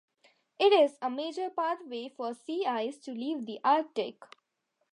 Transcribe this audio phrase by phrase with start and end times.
[0.57, 4.23] It is a major pathway for sea ice to leave the Arctic.